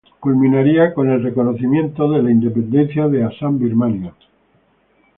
[0.19, 4.15] Culminaría con el reconocimiento de la independencia de Assam-Birmania.